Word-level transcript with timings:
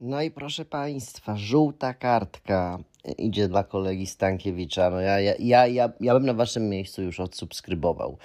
No 0.00 0.22
i 0.22 0.30
proszę 0.30 0.64
Państwa, 0.64 1.36
żółta 1.36 1.94
kartka 1.94 2.78
idzie 3.18 3.48
dla 3.48 3.64
kolegi 3.64 4.06
Stankiewicza. 4.06 4.90
No 4.90 5.00
ja, 5.00 5.20
ja, 5.20 5.34
ja, 5.38 5.66
ja, 5.66 5.92
ja 6.00 6.14
bym 6.14 6.26
na 6.26 6.34
Waszym 6.34 6.68
miejscu 6.68 7.02
już 7.02 7.20
odsubskrybował. 7.20 8.18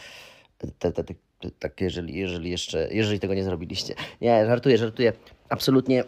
Te, 0.57 0.91
te, 0.91 1.03
te, 1.03 1.13
tak, 1.59 1.81
jeżeli, 1.81 2.19
jeżeli 2.19 2.49
jeszcze, 2.49 2.87
jeżeli 2.91 3.19
tego 3.19 3.33
nie 3.33 3.43
zrobiliście. 3.43 3.95
Nie, 4.21 4.45
żartuję, 4.45 4.77
żartuję. 4.77 5.13
Absolutnie 5.49 6.03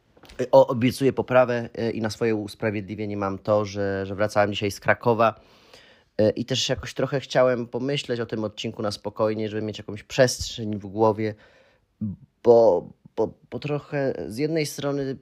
o, 0.52 0.66
obiecuję 0.66 1.12
poprawę 1.12 1.68
e, 1.74 1.90
i 1.90 2.00
na 2.00 2.10
swoje 2.10 2.34
usprawiedliwienie 2.34 3.16
mam 3.16 3.38
to, 3.38 3.64
że, 3.64 4.06
że 4.06 4.14
wracałem 4.14 4.52
dzisiaj 4.52 4.70
z 4.70 4.80
Krakowa 4.80 5.40
e, 6.18 6.30
i 6.30 6.44
też 6.44 6.68
jakoś 6.68 6.94
trochę 6.94 7.20
chciałem 7.20 7.66
pomyśleć 7.66 8.20
o 8.20 8.26
tym 8.26 8.44
odcinku 8.44 8.82
na 8.82 8.90
spokojnie, 8.90 9.48
żeby 9.48 9.62
mieć 9.62 9.78
jakąś 9.78 10.02
przestrzeń 10.02 10.78
w 10.78 10.86
głowie, 10.86 11.34
bo, 12.42 12.88
bo, 13.18 13.28
bo 13.50 13.58
trochę 13.58 14.14
z 14.26 14.36
jednej 14.36 14.66
strony, 14.66 15.16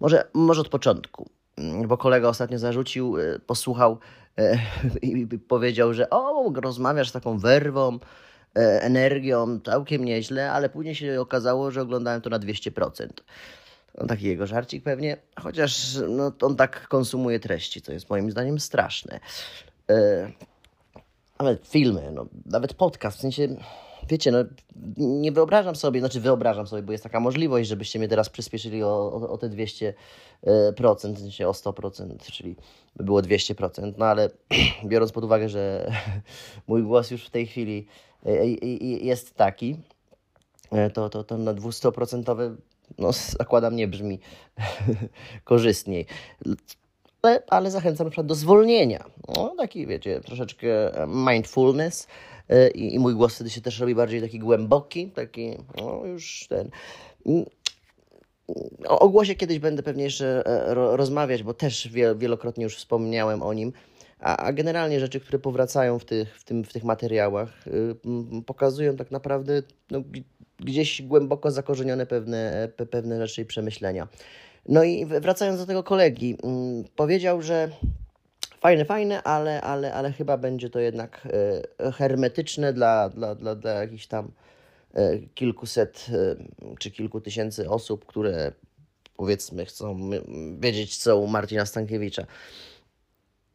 może, 0.00 0.24
może 0.34 0.60
od 0.60 0.68
początku, 0.68 1.30
bo 1.86 1.96
kolega 1.96 2.28
ostatnio 2.28 2.58
zarzucił, 2.58 3.18
e, 3.18 3.38
posłuchał 3.38 3.98
i 5.02 5.26
powiedział, 5.26 5.94
że 5.94 6.10
o, 6.10 6.52
rozmawiasz 6.54 7.08
z 7.08 7.12
taką 7.12 7.38
werwą, 7.38 7.98
energią, 8.80 9.60
całkiem 9.60 10.04
nieźle, 10.04 10.52
ale 10.52 10.68
później 10.68 10.94
się 10.94 11.20
okazało, 11.20 11.70
że 11.70 11.82
oglądałem 11.82 12.20
to 12.20 12.30
na 12.30 12.38
200%. 12.38 13.08
No, 13.94 14.06
taki 14.06 14.26
jego 14.26 14.46
żarcik 14.46 14.84
pewnie, 14.84 15.16
chociaż 15.40 15.98
no, 16.08 16.32
on 16.40 16.56
tak 16.56 16.88
konsumuje 16.88 17.40
treści, 17.40 17.82
co 17.82 17.92
jest 17.92 18.10
moim 18.10 18.30
zdaniem 18.30 18.60
straszne. 18.60 19.20
E, 19.90 20.30
nawet 21.40 21.66
filmy, 21.66 22.10
no, 22.12 22.26
nawet 22.46 22.74
podcast, 22.74 23.18
w 23.18 23.20
sensie, 23.20 23.48
wiecie, 24.08 24.30
no, 24.30 24.38
nie 24.96 25.32
wyobrażam 25.32 25.76
sobie, 25.76 26.00
znaczy 26.00 26.20
wyobrażam 26.20 26.66
sobie, 26.66 26.82
bo 26.82 26.92
jest 26.92 27.04
taka 27.04 27.20
możliwość, 27.20 27.68
żebyście 27.68 27.98
mnie 27.98 28.08
teraz 28.08 28.28
przyspieszyli 28.28 28.82
o, 28.82 28.88
o, 28.88 29.30
o 29.30 29.38
te 29.38 29.48
200%, 29.48 29.92
w 31.14 31.18
sensie 31.18 31.48
o 31.48 31.52
100%, 31.52 32.30
czyli 32.32 32.56
by 32.96 33.04
było 33.04 33.20
200%, 33.20 33.92
no 33.98 34.06
ale 34.06 34.30
biorąc 34.84 35.12
pod 35.12 35.24
uwagę, 35.24 35.48
że 35.48 35.92
mój 36.68 36.82
głos 36.82 37.10
już 37.10 37.26
w 37.26 37.30
tej 37.30 37.46
chwili 37.46 37.86
e, 38.26 38.30
e, 38.30 38.66
jest 39.04 39.34
taki, 39.34 39.76
to, 40.94 41.10
to, 41.10 41.24
to 41.24 41.38
na 41.38 41.54
200% 41.54 42.56
no, 42.98 43.12
zakładam, 43.12 43.76
nie 43.76 43.88
brzmi 43.88 44.20
korzystniej. 45.44 46.06
Ale, 47.22 47.42
ale 47.48 47.70
zachęcam 47.70 48.06
na 48.06 48.10
przykład 48.10 48.26
do 48.26 48.34
zwolnienia. 48.34 49.04
No, 49.36 49.54
taki, 49.56 49.86
wiecie, 49.86 50.20
troszeczkę 50.20 50.66
mindfulness 51.06 52.06
e, 52.06 52.08
i, 52.74 52.94
i 52.94 52.98
mój 52.98 53.14
głos 53.14 53.34
wtedy 53.34 53.50
się 53.50 53.60
też 53.60 53.80
robi 53.80 53.94
bardziej 53.94 54.20
taki 54.20 54.38
głęboki, 54.38 55.10
taki, 55.10 55.56
no 55.76 56.06
już 56.06 56.46
ten... 56.48 56.70
O, 58.86 58.98
o 58.98 59.08
głosie 59.08 59.34
kiedyś 59.34 59.58
będę 59.58 59.82
pewnie 59.82 60.04
jeszcze 60.04 60.46
e, 60.46 60.74
rozmawiać, 60.74 61.42
bo 61.42 61.54
też 61.54 61.88
wielokrotnie 62.16 62.64
już 62.64 62.76
wspomniałem 62.76 63.42
o 63.42 63.52
nim. 63.52 63.72
A, 64.20 64.36
a 64.36 64.52
generalnie 64.52 65.00
rzeczy, 65.00 65.20
które 65.20 65.38
powracają 65.38 65.98
w 65.98 66.04
tych, 66.04 66.40
w 66.40 66.44
tym, 66.44 66.64
w 66.64 66.72
tych 66.72 66.84
materiałach, 66.84 67.66
y, 67.66 67.96
pokazują 68.46 68.96
tak 68.96 69.10
naprawdę 69.10 69.62
no, 69.90 70.02
gdzieś 70.58 71.02
głęboko 71.02 71.50
zakorzenione 71.50 72.06
pewne, 72.06 72.68
pewne 72.90 73.26
rzeczy 73.26 73.42
i 73.42 73.44
przemyślenia. 73.44 74.08
No 74.68 74.84
i 74.84 75.06
wracając 75.06 75.60
do 75.60 75.66
tego 75.66 75.82
kolegi, 75.82 76.36
mm, 76.42 76.84
powiedział, 76.96 77.42
że 77.42 77.68
fajne, 78.60 78.84
fajne, 78.84 79.22
ale, 79.22 79.60
ale, 79.60 79.94
ale 79.94 80.12
chyba 80.12 80.36
będzie 80.36 80.70
to 80.70 80.80
jednak 80.80 81.28
e, 81.78 81.92
hermetyczne 81.92 82.72
dla, 82.72 83.08
dla, 83.08 83.34
dla, 83.34 83.54
dla 83.54 83.70
jakichś 83.70 84.06
tam 84.06 84.30
e, 84.94 85.18
kilkuset 85.18 86.06
e, 86.12 86.36
czy 86.78 86.90
kilku 86.90 87.20
tysięcy 87.20 87.70
osób, 87.70 88.04
które 88.06 88.52
powiedzmy 89.16 89.66
chcą 89.66 90.10
wiedzieć 90.58 90.96
co 90.96 91.18
u 91.18 91.26
Marcina 91.26 91.66
Stankiewicza. 91.66 92.26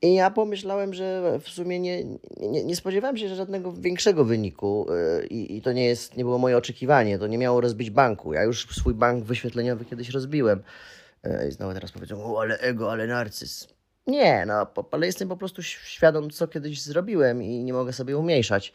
I 0.01 0.13
ja 0.13 0.31
pomyślałem, 0.31 0.93
że 0.93 1.39
w 1.39 1.49
sumie 1.49 1.79
nie, 1.79 2.03
nie, 2.39 2.63
nie 2.63 2.75
spodziewałem 2.75 3.17
się 3.17 3.35
żadnego 3.35 3.73
większego 3.73 4.25
wyniku 4.25 4.87
i, 5.29 5.57
i 5.57 5.61
to 5.61 5.71
nie, 5.71 5.85
jest, 5.85 6.17
nie 6.17 6.23
było 6.23 6.37
moje 6.37 6.57
oczekiwanie. 6.57 7.19
To 7.19 7.27
nie 7.27 7.37
miało 7.37 7.61
rozbić 7.61 7.89
banku. 7.89 8.33
Ja 8.33 8.43
już 8.43 8.67
swój 8.75 8.93
bank 8.93 9.23
wyświetleniowy 9.23 9.85
kiedyś 9.85 10.09
rozbiłem. 10.09 10.63
I 11.49 11.51
znowu 11.51 11.73
teraz 11.73 11.91
powiedzą, 11.91 12.35
o 12.35 12.41
ale 12.41 12.57
ego, 12.57 12.91
ale 12.91 13.07
narcyz. 13.07 13.72
Nie, 14.07 14.45
no, 14.45 14.67
ale 14.91 15.05
jestem 15.05 15.29
po 15.29 15.37
prostu 15.37 15.63
świadom, 15.63 16.29
co 16.29 16.47
kiedyś 16.47 16.81
zrobiłem 16.81 17.43
i 17.43 17.63
nie 17.63 17.73
mogę 17.73 17.93
sobie 17.93 18.17
umniejszać. 18.17 18.73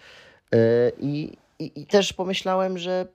Y, 0.54 0.58
I, 0.98 1.36
i, 1.58 1.80
i 1.80 1.86
też 1.86 2.12
pomyślałem, 2.12 2.78
że 2.78 3.06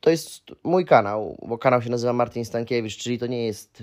to 0.00 0.10
jest 0.10 0.42
mój 0.64 0.84
kanał, 0.84 1.38
bo 1.48 1.58
kanał 1.58 1.82
się 1.82 1.90
nazywa 1.90 2.12
Martin 2.12 2.44
Stankiewicz, 2.44 2.96
czyli 2.96 3.18
to 3.18 3.26
nie 3.26 3.46
jest 3.46 3.82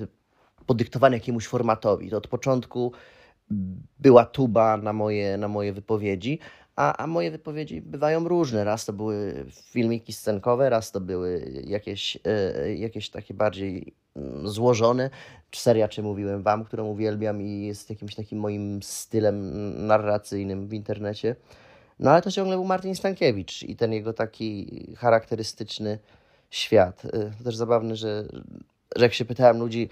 podyktowane 0.66 1.18
jakiemuś 1.18 1.48
formatowi. 1.48 2.10
To 2.10 2.18
od 2.18 2.28
początku 2.28 2.92
była 4.00 4.26
tuba 4.26 4.78
na 4.78 4.94
moje, 4.94 5.38
na 5.38 5.48
moje 5.48 5.74
wypowiedzi, 5.74 6.40
a, 6.78 6.98
a 6.98 7.08
moje 7.08 7.32
wypowiedzi 7.32 7.82
bywają 7.82 8.28
różne. 8.28 8.64
Raz 8.64 8.86
to 8.86 8.94
były 8.94 9.46
filmiki 9.52 10.14
scenkowe, 10.14 10.70
raz 10.70 10.92
to 10.92 11.02
były 11.02 11.52
jakieś, 11.64 12.18
e, 12.26 12.76
jakieś 12.76 13.10
takie 13.10 13.34
bardziej 13.34 13.94
mm, 14.16 14.48
złożone. 14.50 15.10
Seria, 15.56 15.88
czy 15.88 16.04
mówiłem 16.04 16.44
Wam, 16.44 16.66
którą 16.66 16.86
uwielbiam 16.86 17.42
i 17.42 17.66
jest 17.66 17.90
jakimś 17.90 18.16
takim 18.16 18.40
moim 18.40 18.84
stylem 18.84 19.52
narracyjnym 19.88 20.68
w 20.68 20.74
internecie. 20.74 21.36
No 22.00 22.12
ale 22.12 22.22
to 22.22 22.32
ciągle 22.32 22.56
był 22.56 22.66
Martin 22.66 22.96
Stankiewicz 22.96 23.64
i 23.64 23.76
ten 23.76 23.94
jego 23.94 24.14
taki 24.14 24.68
charakterystyczny 24.98 26.00
świat. 26.50 27.06
E, 27.06 27.10
to 27.38 27.44
też 27.44 27.56
zabawne, 27.56 27.96
że, 27.96 28.26
że 28.96 29.04
jak 29.04 29.14
się 29.14 29.26
pytałem 29.26 29.60
ludzi, 29.60 29.90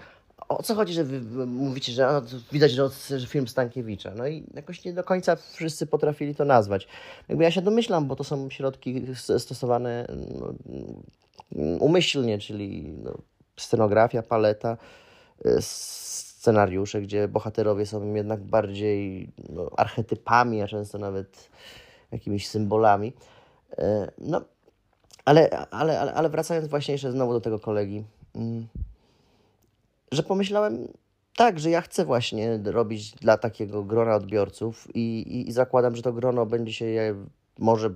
o 0.48 0.62
co 0.62 0.74
chodzi, 0.74 0.92
że 0.92 1.04
wy 1.04 1.46
mówicie, 1.46 1.92
że 1.92 2.22
widać, 2.52 2.70
że, 2.70 2.88
że 3.18 3.26
film 3.26 3.48
Stankiewicza. 3.48 4.12
No 4.16 4.26
i 4.26 4.44
jakoś 4.54 4.84
nie 4.84 4.92
do 4.92 5.04
końca 5.04 5.36
wszyscy 5.36 5.86
potrafili 5.86 6.34
to 6.34 6.44
nazwać. 6.44 6.88
Jakby 7.28 7.44
ja 7.44 7.50
się 7.50 7.62
domyślam, 7.62 8.06
bo 8.06 8.16
to 8.16 8.24
są 8.24 8.50
środki 8.50 9.06
stosowane 9.38 10.06
no, 10.38 10.54
umyślnie, 11.80 12.38
czyli 12.38 12.82
no, 13.02 13.18
scenografia, 13.56 14.22
paleta, 14.22 14.76
y, 15.46 15.56
scenariusze, 15.60 17.02
gdzie 17.02 17.28
bohaterowie 17.28 17.86
są 17.86 18.14
jednak 18.14 18.40
bardziej 18.40 19.32
no, 19.48 19.70
archetypami, 19.76 20.62
a 20.62 20.68
często 20.68 20.98
nawet 20.98 21.50
jakimiś 22.12 22.48
symbolami. 22.48 23.12
Y, 23.72 23.82
no, 24.18 24.40
ale, 25.24 25.50
ale, 25.70 26.00
ale, 26.00 26.14
ale 26.14 26.28
wracając 26.28 26.68
właśnie 26.68 26.92
jeszcze 26.92 27.12
znowu 27.12 27.32
do 27.32 27.40
tego 27.40 27.58
kolegi. 27.58 28.04
Że 30.12 30.22
pomyślałem, 30.22 30.88
tak, 31.36 31.60
że 31.60 31.70
ja 31.70 31.80
chcę 31.80 32.04
właśnie 32.04 32.60
robić 32.64 33.10
dla 33.10 33.38
takiego 33.38 33.84
grona 33.84 34.14
odbiorców 34.14 34.88
i, 34.94 35.18
i, 35.20 35.48
i 35.48 35.52
zakładam, 35.52 35.96
że 35.96 36.02
to 36.02 36.12
grono 36.12 36.46
będzie 36.46 36.72
się 36.72 37.14
może, 37.58 37.94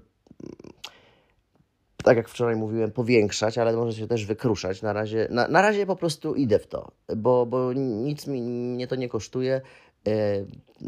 tak 2.04 2.16
jak 2.16 2.28
wczoraj 2.28 2.56
mówiłem, 2.56 2.92
powiększać, 2.92 3.58
ale 3.58 3.76
może 3.76 3.98
się 3.98 4.06
też 4.06 4.26
wykruszać. 4.26 4.82
Na 4.82 4.92
razie, 4.92 5.28
na, 5.30 5.48
na 5.48 5.62
razie 5.62 5.86
po 5.86 5.96
prostu 5.96 6.34
idę 6.34 6.58
w 6.58 6.66
to, 6.66 6.90
bo, 7.16 7.46
bo 7.46 7.72
nic 7.72 8.26
mi, 8.26 8.42
mnie 8.42 8.86
to 8.86 8.96
nie 8.96 9.08
kosztuje. 9.08 9.60
E, 10.06 10.44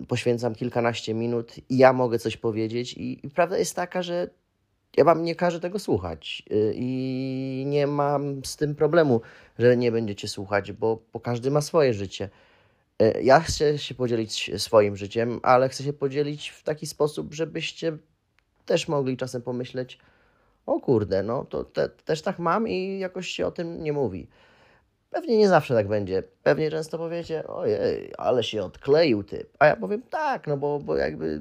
poświęcam 0.09 0.55
kilkanaście 0.55 1.15
minut 1.15 1.55
i 1.69 1.79
ja 1.79 1.93
mogę 1.93 2.19
coś 2.19 2.37
powiedzieć 2.37 2.95
i, 2.95 3.27
i 3.27 3.31
prawda 3.31 3.59
jest 3.59 3.77
taka, 3.77 4.03
że 4.03 4.31
ja 4.97 5.05
wam 5.05 5.25
nie 5.25 5.35
każę 5.35 5.61
tego 5.61 5.79
słuchać 5.79 6.43
y, 6.53 6.73
i 6.77 7.65
nie 7.67 7.87
mam 7.87 8.45
z 8.45 8.57
tym 8.57 8.75
problemu, 8.75 9.21
że 9.59 9.77
nie 9.77 9.93
będziecie 9.93 10.29
słuchać, 10.29 10.73
bo, 10.73 11.03
bo 11.13 11.21
każdy 11.21 11.51
ma 11.51 11.61
swoje 11.61 11.95
życie. 11.95 12.31
Y, 13.03 13.23
ja 13.23 13.41
chcę 13.41 13.79
się 13.79 13.95
podzielić 13.95 14.51
swoim 14.63 14.97
życiem, 14.97 15.41
ale 15.43 15.69
chcę 15.69 15.85
się 15.85 15.93
podzielić 15.93 16.49
w 16.49 16.63
taki 16.63 16.87
sposób, 16.87 17.35
żebyście 17.35 17.97
też 18.67 18.89
mogli 18.89 19.17
czasem 19.17 19.43
pomyśleć, 19.43 19.99
o 20.67 20.81
kurde, 20.81 21.23
no 21.23 21.45
to 21.45 21.65
te, 21.65 21.89
też 21.89 22.23
tak 22.23 22.39
mam 22.39 22.69
i 22.69 22.99
jakoś 22.99 23.29
się 23.29 23.47
o 23.47 23.51
tym 23.51 23.83
nie 23.83 23.93
mówi. 23.93 24.29
Pewnie 25.11 25.39
nie 25.39 25.49
zawsze 25.49 25.75
tak 25.75 25.89
będzie. 25.89 26.23
Pewnie 26.43 26.71
często 26.71 26.99
powiecie, 26.99 27.47
ojej, 27.47 28.13
ale 28.19 28.45
się 28.45 28.63
odkleił 28.63 29.23
typ. 29.25 29.57
A 29.59 29.67
ja 29.67 29.77
powiem 29.77 30.03
tak, 30.03 30.47
no 30.47 30.57
bo, 30.57 30.79
bo 30.79 30.97
jakby 30.97 31.41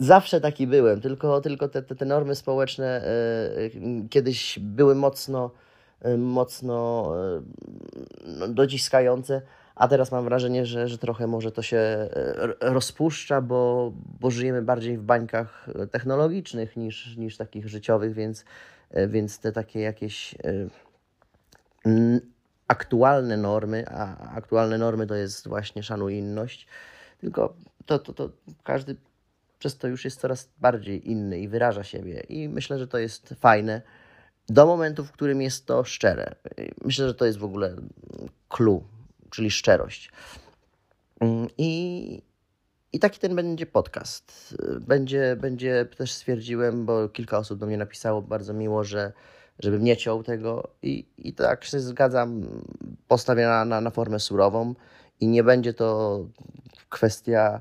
Zawsze 0.00 0.40
taki 0.40 0.66
byłem, 0.66 1.00
tylko, 1.00 1.40
tylko 1.40 1.68
te, 1.68 1.82
te, 1.82 1.94
te 1.94 2.04
normy 2.04 2.34
społeczne 2.34 3.04
y, 3.64 4.08
kiedyś 4.10 4.58
były 4.58 4.94
mocno, 4.94 5.50
y, 6.06 6.18
mocno 6.18 7.10
no, 8.26 8.48
dociskające, 8.48 9.42
a 9.74 9.88
teraz 9.88 10.12
mam 10.12 10.24
wrażenie, 10.24 10.66
że, 10.66 10.88
że 10.88 10.98
trochę 10.98 11.26
może 11.26 11.52
to 11.52 11.62
się 11.62 12.08
rozpuszcza, 12.60 13.40
bo, 13.40 13.92
bo 14.20 14.30
żyjemy 14.30 14.62
bardziej 14.62 14.98
w 14.98 15.02
bańkach 15.02 15.68
technologicznych 15.90 16.76
niż, 16.76 17.16
niż 17.16 17.36
takich 17.36 17.68
życiowych, 17.68 18.14
więc, 18.14 18.44
więc 19.08 19.38
te 19.38 19.52
takie 19.52 19.80
jakieś 19.80 20.34
aktualne 22.68 23.36
normy, 23.36 23.84
a 23.88 24.16
aktualne 24.34 24.78
normy 24.78 25.06
to 25.06 25.14
jest 25.14 25.48
właśnie 25.48 25.82
szanuj 25.82 26.14
inność, 26.14 26.66
tylko 27.20 27.54
to, 27.86 27.98
to, 27.98 28.12
to 28.12 28.30
każdy 28.64 28.96
przez 29.60 29.78
to 29.78 29.88
już 29.88 30.04
jest 30.04 30.20
coraz 30.20 30.48
bardziej 30.58 31.10
inny 31.10 31.40
i 31.40 31.48
wyraża 31.48 31.84
siebie. 31.84 32.20
I 32.28 32.48
myślę, 32.48 32.78
że 32.78 32.88
to 32.88 32.98
jest 32.98 33.34
fajne. 33.40 33.82
do 34.48 34.66
momentu, 34.66 35.04
w 35.04 35.12
którym 35.12 35.42
jest 35.42 35.66
to 35.66 35.84
szczere. 35.84 36.34
Myślę, 36.84 37.08
że 37.08 37.14
to 37.14 37.26
jest 37.26 37.38
w 37.38 37.44
ogóle 37.44 37.76
clue, 38.48 38.84
czyli 39.30 39.50
szczerość. 39.50 40.12
Mm, 41.20 41.48
I, 41.58 42.22
i 42.92 42.98
taki 42.98 43.20
ten 43.20 43.36
będzie 43.36 43.66
podcast. 43.66 44.56
Będzie, 44.80 45.36
będzie 45.36 45.86
też 45.96 46.12
stwierdziłem, 46.12 46.86
bo 46.86 47.08
kilka 47.08 47.38
osób 47.38 47.58
do 47.58 47.66
mnie 47.66 47.76
napisało 47.76 48.22
bardzo 48.22 48.52
miło, 48.54 48.84
że 48.84 49.12
żebym 49.58 49.84
nie 49.84 49.96
ciął 49.96 50.22
tego 50.22 50.68
i, 50.82 51.06
i 51.18 51.32
tak 51.32 51.64
się 51.64 51.80
zgadzam, 51.80 52.46
postawię 53.08 53.46
na, 53.46 53.64
na, 53.64 53.80
na 53.80 53.90
formę 53.90 54.20
surową 54.20 54.74
i 55.20 55.28
nie 55.28 55.44
będzie 55.44 55.74
to 55.74 56.20
kwestia 56.88 57.60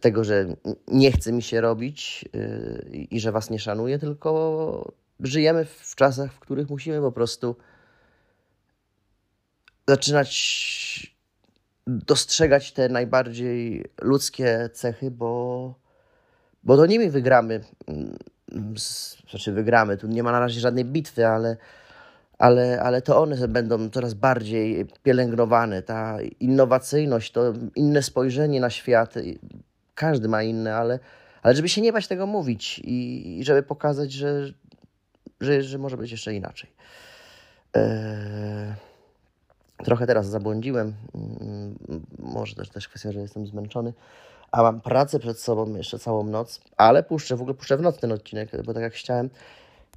tego, 0.00 0.24
że 0.24 0.46
nie 0.88 1.12
chce 1.12 1.32
mi 1.32 1.42
się 1.42 1.60
robić 1.60 2.24
yy, 2.32 3.06
i 3.10 3.20
że 3.20 3.32
was 3.32 3.50
nie 3.50 3.58
szanuję, 3.58 3.98
tylko 3.98 4.92
żyjemy 5.20 5.64
w 5.64 5.94
czasach, 5.94 6.32
w 6.32 6.38
których 6.38 6.70
musimy 6.70 7.00
po 7.00 7.12
prostu 7.12 7.56
zaczynać 9.88 11.18
dostrzegać 11.88 12.72
te 12.72 12.88
najbardziej 12.88 13.84
ludzkie 14.02 14.70
cechy, 14.72 15.10
bo, 15.10 15.74
bo 16.62 16.76
to 16.76 16.86
nimi 16.86 17.10
wygramy. 17.10 17.60
Znaczy 19.30 19.52
wygramy, 19.52 19.96
tu 19.96 20.06
nie 20.06 20.22
ma 20.22 20.32
na 20.32 20.40
razie 20.40 20.60
żadnej 20.60 20.84
bitwy, 20.84 21.26
ale, 21.26 21.56
ale, 22.38 22.82
ale 22.82 23.02
to 23.02 23.22
one 23.22 23.48
będą 23.48 23.90
coraz 23.90 24.14
bardziej 24.14 24.86
pielęgnowane. 25.02 25.82
Ta 25.82 26.18
innowacyjność, 26.40 27.32
to 27.32 27.52
inne 27.74 28.02
spojrzenie 28.02 28.60
na 28.60 28.70
świat. 28.70 29.14
Każdy 29.98 30.28
ma 30.28 30.42
inne, 30.42 30.76
ale, 30.76 30.98
ale 31.42 31.54
żeby 31.54 31.68
się 31.68 31.80
nie 31.80 31.92
bać 31.92 32.08
tego 32.08 32.26
mówić 32.26 32.78
i, 32.78 33.38
i 33.38 33.44
żeby 33.44 33.62
pokazać, 33.62 34.12
że, 34.12 34.52
że, 35.40 35.62
że 35.62 35.78
może 35.78 35.96
być 35.96 36.10
jeszcze 36.10 36.34
inaczej. 36.34 36.70
Eee, 37.74 38.74
trochę 39.84 40.06
teraz 40.06 40.26
zabłądziłem. 40.26 40.94
Mm, 41.14 41.78
może 42.18 42.54
też, 42.54 42.68
też 42.68 42.88
kwestia, 42.88 43.12
że 43.12 43.20
jestem 43.20 43.46
zmęczony. 43.46 43.92
A 44.52 44.62
mam 44.62 44.80
pracę 44.80 45.18
przed 45.18 45.40
sobą 45.40 45.74
jeszcze 45.74 45.98
całą 45.98 46.24
noc, 46.24 46.60
ale 46.76 47.02
puszczę, 47.02 47.36
w 47.36 47.40
ogóle 47.40 47.54
puszczę 47.54 47.76
w 47.76 47.80
noc 47.80 47.98
ten 47.98 48.12
odcinek, 48.12 48.62
bo 48.64 48.74
tak 48.74 48.82
jak 48.82 48.92
chciałem. 48.92 49.30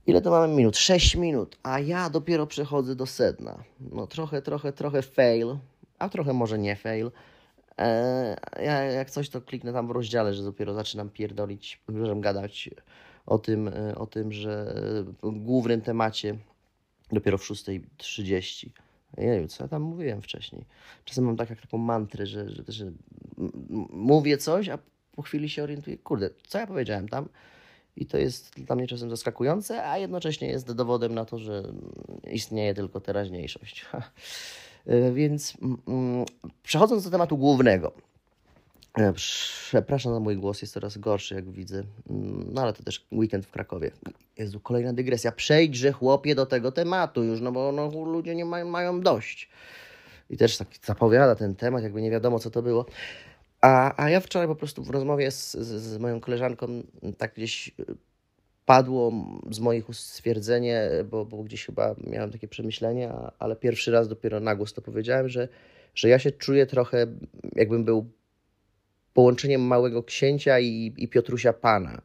Ile 0.08 0.22
to 0.22 0.32
mamy 0.32 0.56
minut? 0.56 0.78
6 0.78 1.16
minut, 1.16 1.58
a 1.64 1.80
ja 1.80 2.10
dopiero 2.10 2.48
przechodzę 2.48 2.96
do 2.96 3.06
sedna. 3.06 3.64
No 3.80 4.08
trochę, 4.08 4.42
trochę, 4.42 4.74
trochę 4.74 5.02
fail, 5.02 5.58
a 6.00 6.10
trochę 6.10 6.34
może 6.34 6.60
nie 6.60 6.76
fail. 6.76 7.12
Eee, 7.78 8.36
ja 8.66 8.84
jak 8.84 9.10
coś 9.10 9.30
to 9.30 9.42
kliknę 9.42 9.74
tam 9.74 9.88
w 9.88 9.92
rozdziale, 9.92 10.34
że 10.34 10.44
dopiero 10.44 10.74
zaczynam 10.74 11.10
pierdolić, 11.10 11.80
przepraszam, 11.88 12.22
gadać 12.22 12.70
o 13.26 13.40
tym, 13.40 13.68
e, 13.68 13.96
o 13.96 14.08
tym, 14.08 14.32
że 14.32 14.76
głównym 15.24 15.82
temacie 15.82 16.38
dopiero 17.12 17.38
w 17.38 17.44
6.30. 17.44 18.70
Jeju, 19.18 19.48
co 19.48 19.64
ja 19.64 19.68
tam 19.68 19.82
mówiłem 19.82 20.22
wcześniej? 20.22 20.66
Czasem 21.06 21.26
mam 21.26 21.38
tak 21.38 21.50
jak 21.50 21.62
taką 21.62 21.78
mantrę, 21.78 22.26
że, 22.26 22.50
że, 22.50 22.64
że 22.68 22.92
mówię 23.90 24.38
coś, 24.38 24.70
a 24.70 24.80
po 25.16 25.22
chwili 25.22 25.50
się 25.50 25.64
orientuję, 25.64 25.98
kurde, 25.98 26.30
co 26.48 26.60
ja 26.60 26.68
powiedziałem 26.68 27.10
tam? 27.10 27.30
I 27.96 28.06
to 28.06 28.18
jest 28.18 28.60
dla 28.60 28.76
mnie 28.76 28.88
czasem 28.88 29.10
zaskakujące, 29.10 29.88
a 29.90 29.98
jednocześnie 29.98 30.48
jest 30.48 30.72
dowodem 30.72 31.14
na 31.14 31.26
to, 31.26 31.38
że 31.38 31.64
istnieje 32.32 32.74
tylko 32.74 33.02
teraźniejszość. 33.02 33.86
E, 34.88 35.12
więc 35.12 35.58
mm, 35.62 36.26
przechodząc 36.64 37.04
do 37.04 37.10
tematu 37.10 37.38
głównego. 37.38 37.92
E, 38.98 39.14
przepraszam 39.14 40.14
za 40.14 40.20
mój 40.20 40.38
głos, 40.38 40.62
jest 40.62 40.74
coraz 40.74 40.98
gorszy, 40.98 41.36
jak 41.36 41.52
widzę. 41.52 41.84
Mm, 42.10 42.54
no 42.54 42.62
ale 42.62 42.74
to 42.74 42.84
też 42.84 43.06
weekend 43.12 43.46
w 43.46 43.52
Krakowie. 43.52 43.92
Jezu, 44.38 44.60
kolejna 44.60 44.94
dygresja. 44.94 45.32
Przejdźże 45.32 45.92
chłopie 45.92 46.36
do 46.36 46.46
tego 46.46 46.72
tematu 46.72 47.24
już, 47.24 47.42
no 47.42 47.52
bo 47.52 47.72
no, 47.72 48.06
ludzie 48.06 48.36
nie 48.36 48.46
mają, 48.46 48.70
mają 48.70 49.02
dość. 49.02 49.50
I 50.30 50.38
też 50.38 50.58
tak 50.58 50.68
zapowiada 50.84 51.36
ten 51.36 51.56
temat, 51.56 51.84
jakby 51.84 52.02
nie 52.02 52.12
wiadomo, 52.12 52.40
co 52.40 52.50
to 52.50 52.62
było. 52.62 52.86
A, 53.62 54.04
a 54.04 54.10
ja 54.10 54.20
wczoraj 54.20 54.48
po 54.48 54.56
prostu 54.56 54.84
w 54.84 54.90
rozmowie 54.90 55.32
z, 55.32 55.52
z, 55.52 55.82
z 55.82 55.98
moją 55.98 56.20
koleżanką 56.20 56.68
tak 57.18 57.34
gdzieś 57.34 57.72
y, 57.80 57.96
padło 58.66 59.12
z 59.52 59.60
moich 59.60 59.90
ust 59.90 60.10
stwierdzenie, 60.10 60.90
bo, 61.10 61.26
bo 61.26 61.44
gdzieś 61.44 61.66
chyba 61.66 61.96
miałem 62.08 62.32
takie 62.32 62.48
przemyślenie, 62.48 63.12
ale 63.40 63.56
pierwszy 63.56 63.92
raz 63.92 64.08
dopiero 64.08 64.40
na 64.40 64.56
głos 64.56 64.74
to 64.74 64.82
powiedziałem, 64.82 65.30
że, 65.30 65.48
że 65.96 66.10
ja 66.10 66.20
się 66.20 66.32
czuję 66.32 66.66
trochę, 66.66 67.08
jakbym 67.56 67.84
był 67.84 68.12
połączeniem 69.14 69.62
Małego 69.62 70.04
Księcia 70.04 70.60
i, 70.60 70.94
i 70.98 71.08
Piotrusia 71.08 71.54
Pana. 71.54 72.02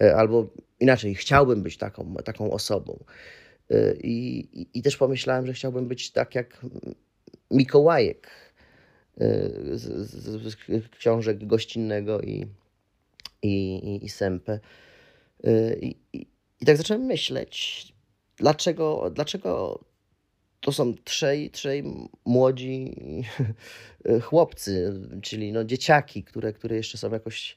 E, 0.00 0.16
albo 0.16 0.50
inaczej, 0.80 1.14
chciałbym 1.14 1.62
być 1.62 1.76
taką, 1.76 2.14
taką 2.24 2.50
osobą. 2.50 3.04
E, 3.70 3.94
I, 3.94 4.38
i, 4.60 4.68
I, 4.74 4.82
też 4.82 4.96
pomyślałem, 4.96 5.46
że 5.46 5.52
chciałbym 5.52 5.88
być 5.88 6.10
tak 6.10 6.34
jak 6.34 6.66
Mikołajek 7.50 8.28
e, 9.20 9.50
z, 9.72 10.10
z, 10.10 10.56
z 10.66 10.88
książek 10.88 11.46
gościnnego 11.46 12.20
i, 12.20 12.46
i, 13.42 14.04
i, 14.04 14.08
Sempę. 14.08 14.60
I, 15.80 15.96
i, 16.12 16.26
I 16.60 16.66
tak 16.66 16.76
zacząłem 16.76 17.02
myśleć, 17.02 17.86
dlaczego, 18.36 19.10
dlaczego 19.14 19.80
to 20.60 20.72
są 20.72 20.94
trzej, 21.04 21.50
trzej 21.50 21.84
młodzi 22.24 22.96
chłopcy, 24.22 25.00
czyli 25.22 25.52
no 25.52 25.64
dzieciaki, 25.64 26.24
które, 26.24 26.52
które 26.52 26.76
jeszcze 26.76 26.98
są 26.98 27.10
jakoś 27.10 27.56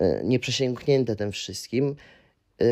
e, 0.00 0.24
nieprzesięgnięte 0.24 1.16
tym 1.16 1.32
wszystkim, 1.32 1.96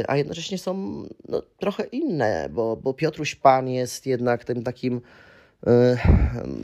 a 0.09 0.17
jednocześnie 0.17 0.59
są 0.59 1.03
no, 1.29 1.43
trochę 1.59 1.85
inne, 1.85 2.49
bo, 2.53 2.77
bo 2.77 2.95
Piotruś 2.95 3.35
Pan 3.35 3.69
jest 3.69 4.07
jednak 4.07 4.45
tym 4.45 4.63
takim 4.63 5.01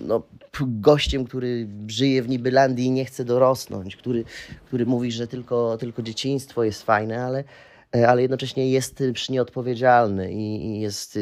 no, 0.07 0.23
gościem, 0.61 1.25
który 1.25 1.69
żyje 1.87 2.23
w 2.23 2.29
Nibylandii 2.29 2.87
i 2.87 2.91
nie 2.91 3.05
chce 3.05 3.25
dorosnąć, 3.25 3.97
który, 3.97 4.25
który 4.67 4.87
mówi, 4.87 5.13
że 5.13 5.27
tylko, 5.27 5.77
tylko 5.77 6.03
dzieciństwo 6.03 6.65
jest 6.65 6.83
fajne, 6.83 7.25
ale, 7.25 7.45
ale 7.93 8.23
jednocześnie 8.23 8.71
jest 8.71 9.03
nieodpowiedzialny 9.29 10.33
i 10.33 10.81
jest 10.81 11.19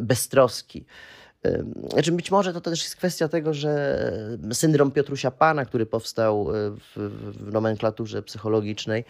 beztroski. 0.00 0.84
E, 1.44 1.64
znaczy 1.92 2.12
być 2.12 2.30
może 2.30 2.52
to 2.52 2.60
też 2.60 2.82
jest 2.82 2.96
kwestia 2.96 3.28
tego, 3.28 3.54
że 3.54 4.12
syndrom 4.52 4.90
Piotrusia 4.90 5.30
Pana, 5.30 5.64
który 5.64 5.86
powstał 5.86 6.50
e, 6.50 6.70
w, 6.70 6.96
w 7.48 7.52
nomenklaturze 7.52 8.22
psychologicznej, 8.22 9.04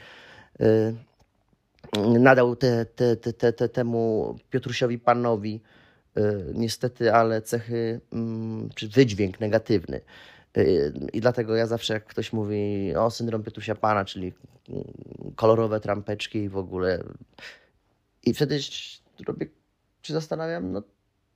nadał 2.19 2.57
te, 2.57 2.87
te, 2.87 3.17
te, 3.17 3.53
te, 3.53 3.69
temu 3.69 4.37
Piotrusiowi 4.51 4.99
Panowi 4.99 5.61
niestety, 6.55 7.13
ale 7.15 7.43
cechy, 7.43 8.01
czy 8.75 8.89
wydźwięk 8.89 9.41
negatywny. 9.41 10.01
I 11.13 11.21
dlatego 11.21 11.57
ja 11.57 11.67
zawsze, 11.67 11.95
jak 11.95 12.05
ktoś 12.05 12.33
mówi 12.33 12.95
o 12.97 13.11
syndrom 13.11 13.43
Piotrusia 13.43 13.75
Pana, 13.75 14.05
czyli 14.05 14.33
kolorowe 15.37 15.81
trampeczki 15.81 16.39
i 16.39 16.49
w 16.49 16.57
ogóle. 16.57 17.03
I 18.25 18.35
wtedy 18.35 18.59
robię, 19.27 19.47
się 20.03 20.13
zastanawiam, 20.13 20.73
no 20.73 20.83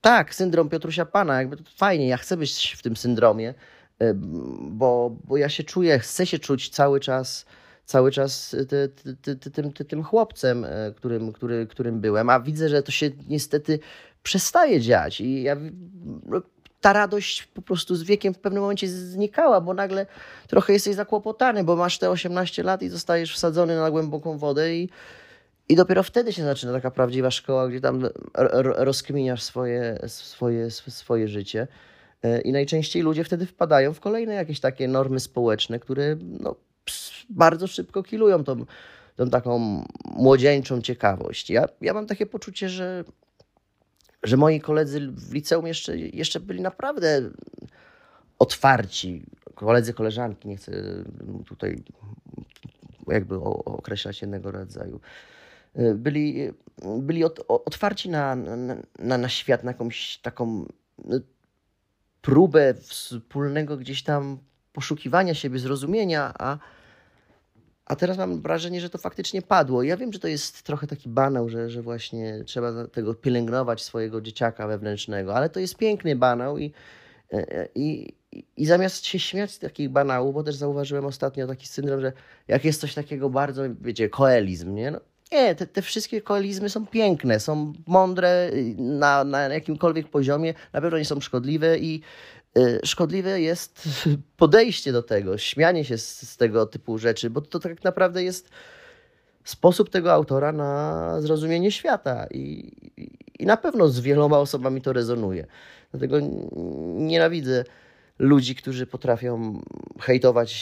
tak, 0.00 0.34
syndrom 0.34 0.68
Piotrusia 0.68 1.06
Pana, 1.06 1.38
jakby 1.38 1.56
to 1.56 1.62
fajnie, 1.76 2.08
ja 2.08 2.16
chcę 2.16 2.36
być 2.36 2.74
w 2.78 2.82
tym 2.82 2.96
syndromie, 2.96 3.54
y, 4.02 4.14
bo, 4.60 5.16
bo 5.24 5.36
ja 5.36 5.48
się 5.48 5.64
czuję, 5.64 5.98
chcę 5.98 6.26
się 6.26 6.38
czuć 6.38 6.68
cały 6.68 7.00
czas 7.00 7.46
cały 7.84 8.12
czas 8.12 8.56
ty, 8.68 8.88
ty, 9.22 9.36
ty, 9.36 9.50
tym, 9.50 9.72
tym 9.72 10.02
chłopcem, 10.02 10.64
y, 10.64 10.94
którym, 10.96 11.32
który, 11.32 11.66
którym 11.66 12.00
byłem, 12.00 12.30
a 12.30 12.40
widzę, 12.40 12.68
że 12.68 12.82
to 12.82 12.92
się 12.92 13.10
niestety 13.28 13.78
przestaje 14.22 14.80
dziać 14.80 15.20
i 15.20 15.42
ja 15.42 15.56
no, 16.26 16.42
ta 16.80 16.92
radość 16.92 17.42
po 17.42 17.62
prostu 17.62 17.96
z 17.96 18.02
wiekiem 18.02 18.34
w 18.34 18.38
pewnym 18.38 18.62
momencie 18.62 18.88
znikała, 18.88 19.60
bo 19.60 19.74
nagle 19.74 20.06
trochę 20.46 20.72
jesteś 20.72 20.94
zakłopotany, 20.94 21.64
bo 21.64 21.76
masz 21.76 21.98
te 21.98 22.10
18 22.10 22.62
lat 22.62 22.82
i 22.82 22.88
zostajesz 22.88 23.34
wsadzony 23.34 23.76
na 23.76 23.90
głęboką 23.90 24.38
wodę 24.38 24.74
i, 24.74 24.88
i 25.68 25.76
dopiero 25.76 26.02
wtedy 26.02 26.32
się 26.32 26.44
zaczyna 26.44 26.72
taka 26.72 26.90
prawdziwa 26.90 27.30
szkoła, 27.30 27.68
gdzie 27.68 27.80
tam 27.80 28.08
rozkminiasz 28.76 29.42
swoje, 29.42 29.98
swoje, 30.06 30.70
swoje 30.70 31.28
życie. 31.28 31.68
E, 32.22 32.40
I 32.40 32.52
najczęściej 32.52 33.02
ludzie 33.02 33.24
wtedy 33.24 33.46
wpadają 33.46 33.94
w 33.94 34.00
kolejne 34.00 34.34
jakieś 34.34 34.60
takie 34.60 34.88
normy 34.88 35.20
społeczne, 35.20 35.78
które 35.78 36.16
no, 36.40 36.56
bardzo 37.30 37.66
szybko 37.66 38.02
kilują 38.02 38.44
tą, 38.44 38.64
tą 39.16 39.30
taką 39.30 39.84
młodzieńczą 40.04 40.80
ciekawość. 40.80 41.50
Ja, 41.50 41.68
ja 41.80 41.94
mam 41.94 42.06
takie 42.06 42.26
poczucie, 42.26 42.68
że 42.68 43.04
że 44.22 44.36
moi 44.36 44.60
koledzy 44.60 45.12
w 45.12 45.32
liceum 45.34 45.66
jeszcze, 45.66 45.98
jeszcze 45.98 46.40
byli 46.40 46.60
naprawdę 46.60 47.30
otwarci. 48.38 49.22
Koledzy, 49.54 49.94
koleżanki, 49.94 50.48
nie 50.48 50.56
chcę 50.56 50.72
tutaj 51.46 51.82
jakby 53.08 53.40
określać 53.64 54.20
jednego 54.20 54.50
rodzaju. 54.50 55.00
Byli, 55.94 56.52
byli 56.98 57.24
ot, 57.24 57.44
otwarci 57.48 58.10
na, 58.10 58.36
na, 58.98 59.18
na 59.18 59.28
świat, 59.28 59.64
na 59.64 59.70
jakąś 59.70 60.18
taką 60.18 60.66
no, 61.04 61.20
próbę 62.22 62.74
wspólnego 62.74 63.76
gdzieś 63.76 64.02
tam 64.02 64.38
poszukiwania 64.72 65.34
siebie, 65.34 65.58
zrozumienia, 65.58 66.34
a, 66.38 66.58
a 67.90 67.96
teraz 67.96 68.18
mam 68.18 68.40
wrażenie, 68.40 68.80
że 68.80 68.90
to 68.90 68.98
faktycznie 68.98 69.42
padło. 69.42 69.82
Ja 69.82 69.96
wiem, 69.96 70.12
że 70.12 70.18
to 70.18 70.28
jest 70.28 70.62
trochę 70.62 70.86
taki 70.86 71.08
banał, 71.08 71.48
że, 71.48 71.70
że 71.70 71.82
właśnie 71.82 72.44
trzeba 72.46 72.86
tego 72.86 73.14
pielęgnować 73.14 73.82
swojego 73.82 74.20
dzieciaka 74.20 74.66
wewnętrznego, 74.66 75.34
ale 75.34 75.48
to 75.48 75.60
jest 75.60 75.76
piękny 75.76 76.16
banał 76.16 76.58
i, 76.58 76.72
i, 77.74 78.14
i 78.56 78.66
zamiast 78.66 79.06
się 79.06 79.18
śmiać 79.18 79.50
z 79.50 79.58
takich 79.58 79.88
banałów, 79.88 80.34
bo 80.34 80.42
też 80.42 80.54
zauważyłem 80.54 81.04
ostatnio 81.04 81.46
taki 81.46 81.66
syndrom, 81.66 82.00
że 82.00 82.12
jak 82.48 82.64
jest 82.64 82.80
coś 82.80 82.94
takiego 82.94 83.30
bardzo, 83.30 83.62
wiecie, 83.80 84.08
koelizm, 84.08 84.74
nie? 84.74 84.90
No, 84.90 85.00
nie, 85.32 85.54
te, 85.54 85.66
te 85.66 85.82
wszystkie 85.82 86.20
koelizmy 86.20 86.68
są 86.68 86.86
piękne, 86.86 87.40
są 87.40 87.72
mądre 87.86 88.50
na, 88.78 89.24
na 89.24 89.40
jakimkolwiek 89.40 90.08
poziomie, 90.08 90.54
na 90.72 90.80
pewno 90.80 90.98
nie 90.98 91.04
są 91.04 91.20
szkodliwe 91.20 91.78
i 91.78 91.94
y, 91.96 92.39
szkodliwe 92.84 93.40
jest 93.40 93.88
podejście 94.36 94.92
do 94.92 95.02
tego, 95.02 95.38
śmianie 95.38 95.84
się 95.84 95.98
z, 95.98 96.30
z 96.30 96.36
tego 96.36 96.66
typu 96.66 96.98
rzeczy, 96.98 97.30
bo 97.30 97.40
to 97.40 97.58
tak 97.58 97.84
naprawdę 97.84 98.22
jest 98.24 98.50
sposób 99.44 99.90
tego 99.90 100.12
autora 100.12 100.52
na 100.52 101.20
zrozumienie 101.20 101.70
świata 101.70 102.26
i, 102.30 102.72
i 103.38 103.46
na 103.46 103.56
pewno 103.56 103.88
z 103.88 104.00
wieloma 104.00 104.38
osobami 104.38 104.82
to 104.82 104.92
rezonuje. 104.92 105.46
Dlatego 105.90 106.16
nienawidzę 106.94 107.64
ludzi, 108.18 108.54
którzy 108.54 108.86
potrafią 108.86 109.60
hejtować 110.00 110.52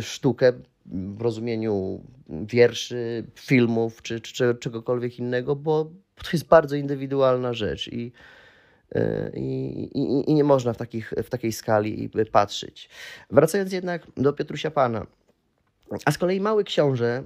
sztukę 0.00 0.52
w 0.86 1.20
rozumieniu 1.20 2.00
wierszy, 2.28 3.24
filmów 3.34 4.02
czy, 4.02 4.20
czy 4.20 4.54
czegokolwiek 4.54 5.18
innego, 5.18 5.56
bo 5.56 5.90
to 6.14 6.30
jest 6.32 6.46
bardzo 6.46 6.76
indywidualna 6.76 7.52
rzecz 7.52 7.88
i, 7.88 8.12
i, 9.34 9.90
i, 9.94 10.30
i 10.30 10.34
nie 10.34 10.44
można 10.44 10.72
w, 10.72 10.76
takich, 10.76 11.14
w 11.24 11.30
takiej 11.30 11.52
skali 11.52 12.10
patrzeć. 12.32 12.88
Wracając 13.30 13.72
jednak 13.72 14.02
do 14.16 14.32
Piotrusia 14.32 14.70
Pana. 14.70 15.06
A 16.04 16.12
z 16.12 16.18
kolei 16.18 16.40
Mały 16.40 16.64
Książę, 16.64 17.22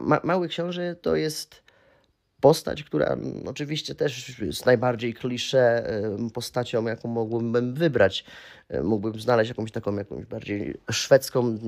ma, 0.00 0.20
Mały 0.24 0.48
Książę 0.48 0.96
to 1.02 1.16
jest 1.16 1.62
postać, 2.40 2.82
która 2.82 3.16
oczywiście 3.46 3.94
też 3.94 4.38
jest 4.38 4.66
najbardziej 4.66 5.14
klisze 5.14 5.86
postacią, 6.34 6.84
jaką 6.86 7.08
mógłbym 7.08 7.74
wybrać. 7.74 8.24
Mógłbym 8.82 9.20
znaleźć 9.20 9.48
jakąś 9.48 9.72
taką, 9.72 9.96
jakąś 9.96 10.24
bardziej 10.24 10.74
szwedzką, 10.90 11.58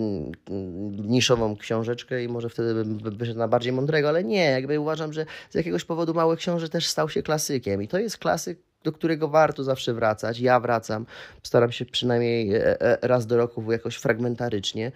niszową 1.04 1.56
książeczkę 1.56 2.24
i 2.24 2.28
może 2.28 2.48
wtedy 2.48 2.74
bym 2.74 3.16
wyszedł 3.16 3.38
na 3.38 3.48
bardziej 3.48 3.72
mądrego, 3.72 4.08
ale 4.08 4.24
nie, 4.24 4.44
jakby 4.44 4.80
uważam, 4.80 5.12
że 5.12 5.26
z 5.50 5.54
jakiegoś 5.54 5.84
powodu 5.84 6.14
Mały 6.14 6.36
Książę 6.36 6.68
też 6.68 6.86
stał 6.86 7.08
się 7.08 7.22
klasykiem 7.22 7.82
i 7.82 7.88
to 7.88 7.98
jest 7.98 8.18
klasyk, 8.18 8.58
do 8.84 8.92
którego 8.92 9.28
warto 9.28 9.64
zawsze 9.64 9.94
wracać. 9.94 10.40
Ja 10.40 10.60
wracam, 10.60 11.06
staram 11.42 11.72
się 11.72 11.84
przynajmniej 11.84 12.54
e, 12.54 12.80
e, 12.80 12.98
raz 13.02 13.26
do 13.26 13.36
roku 13.36 13.72
jakoś 13.72 13.96
fragmentarycznie, 13.96 14.92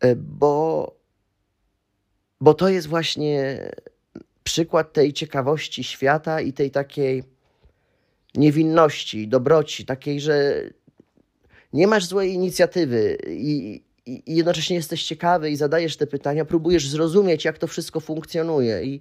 e, 0.00 0.16
bo, 0.16 0.94
bo 2.40 2.54
to 2.54 2.68
jest 2.68 2.86
właśnie 2.86 3.58
przykład 4.44 4.92
tej 4.92 5.12
ciekawości 5.12 5.84
świata 5.84 6.40
i 6.40 6.52
tej 6.52 6.70
takiej 6.70 7.24
niewinności, 8.34 9.28
dobroci, 9.28 9.86
takiej, 9.86 10.20
że 10.20 10.60
nie 11.72 11.86
masz 11.86 12.04
złej 12.06 12.32
inicjatywy 12.32 13.18
i, 13.28 13.82
i, 14.06 14.22
i 14.26 14.36
jednocześnie 14.36 14.76
jesteś 14.76 15.04
ciekawy 15.04 15.50
i 15.50 15.56
zadajesz 15.56 15.96
te 15.96 16.06
pytania, 16.06 16.44
próbujesz 16.44 16.88
zrozumieć, 16.88 17.44
jak 17.44 17.58
to 17.58 17.66
wszystko 17.66 18.00
funkcjonuje. 18.00 18.84
I, 18.84 19.00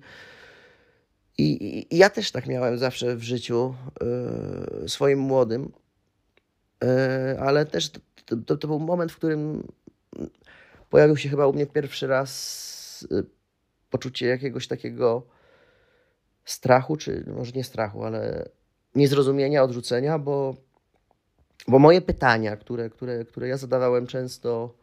i, 1.37 1.87
i 1.91 1.97
ja 1.97 2.09
też 2.09 2.31
tak 2.31 2.47
miałem 2.47 2.77
zawsze 2.77 3.15
w 3.15 3.23
życiu 3.23 3.75
yy, 4.81 4.89
swoim 4.89 5.19
młodym, 5.19 5.71
yy, 6.81 7.39
ale 7.39 7.65
też 7.65 7.89
to, 7.89 7.99
to, 8.45 8.57
to, 8.57 8.67
był 8.67 8.79
moment, 8.79 9.11
w 9.11 9.17
którym 9.17 9.67
pojawił 10.89 11.17
się 11.17 11.29
chyba 11.29 11.47
u 11.47 11.53
mnie 11.53 11.65
pierwszy 11.65 12.07
raz 12.07 13.07
yy, 13.11 13.25
poczucie 13.89 14.27
jakiegoś 14.27 14.67
takiego 14.67 15.23
strachu, 16.45 16.97
czy 16.97 17.23
może 17.27 17.51
nie 17.51 17.63
strachu, 17.63 18.03
ale 18.03 18.49
niezrozumienia, 18.95 19.63
odrzucenia, 19.63 20.19
bo, 20.19 20.55
bo 21.67 21.79
moje 21.79 22.01
pytania, 22.01 22.57
które, 22.57 22.89
które, 22.89 23.25
które 23.25 23.47
ja 23.47 23.57
zadawałem 23.57 24.07
często, 24.07 24.73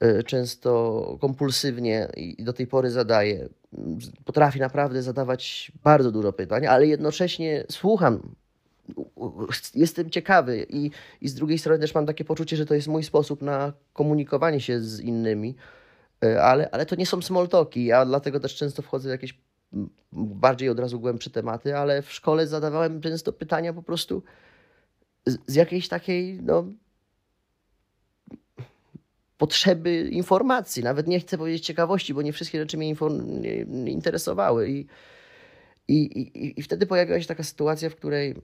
e, 0.00 0.22
często 0.22 1.18
kompulsywnie 1.20 2.08
i 2.16 2.44
do 2.44 2.52
tej 2.52 2.66
pory 2.66 2.90
zadaję, 2.90 3.48
potrafię 4.24 4.60
naprawdę 4.60 5.02
zadawać 5.02 5.72
bardzo 5.84 6.12
dużo 6.12 6.32
pytań, 6.32 6.66
ale 6.66 6.86
jednocześnie 6.86 7.64
słucham 7.70 8.34
jestem 9.74 10.10
ciekawy 10.10 10.66
i, 10.68 10.90
i 11.20 11.28
z 11.28 11.34
drugiej 11.34 11.58
strony 11.58 11.78
też 11.78 11.94
mam 11.94 12.06
takie 12.06 12.24
poczucie, 12.24 12.56
że 12.56 12.66
to 12.66 12.74
jest 12.74 12.88
mój 12.88 13.04
sposób 13.04 13.42
na 13.42 13.72
komunikowanie 13.92 14.60
się 14.60 14.80
z 14.80 15.00
innymi, 15.00 15.56
e, 16.24 16.42
ale, 16.42 16.70
ale 16.70 16.86
to 16.86 16.96
nie 16.96 17.06
są 17.06 17.22
smoltoki, 17.22 17.84
ja 17.84 18.06
dlatego 18.06 18.40
też 18.40 18.56
często 18.56 18.82
wchodzę 18.82 19.08
w 19.08 19.12
jakieś 19.12 19.38
bardziej 20.12 20.68
od 20.68 20.80
razu 20.80 21.00
głębsze 21.00 21.30
tematy, 21.30 21.76
ale 21.76 22.02
w 22.02 22.12
szkole 22.12 22.46
zadawałem 22.46 23.00
często 23.00 23.32
pytania 23.32 23.72
po 23.72 23.82
prostu 23.82 24.22
z, 25.26 25.38
z 25.46 25.54
jakiejś 25.54 25.88
takiej 25.88 26.42
no, 26.42 26.64
potrzeby 29.38 30.08
informacji. 30.12 30.82
Nawet 30.82 31.06
nie 31.06 31.20
chcę 31.20 31.38
powiedzieć 31.38 31.66
ciekawości, 31.66 32.14
bo 32.14 32.22
nie 32.22 32.32
wszystkie 32.32 32.58
rzeczy 32.58 32.76
mnie 32.76 32.94
nie 33.66 33.92
interesowały. 33.92 34.70
I, 34.70 34.86
i, 35.88 35.96
i, 35.96 36.60
I 36.60 36.62
wtedy 36.62 36.86
pojawiła 36.86 37.20
się 37.20 37.26
taka 37.26 37.42
sytuacja, 37.42 37.90
w 37.90 37.96
której 37.96 38.34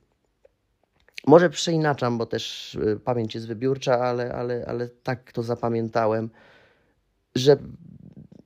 może 1.26 1.50
przeinaczam, 1.50 2.18
bo 2.18 2.26
też 2.26 2.74
y, 2.74 3.00
pamięć 3.04 3.34
jest 3.34 3.46
wybiórcza, 3.46 4.00
ale, 4.00 4.34
ale, 4.34 4.64
ale 4.68 4.88
tak 4.88 5.32
to 5.32 5.42
zapamiętałem, 5.42 6.30
że 7.34 7.56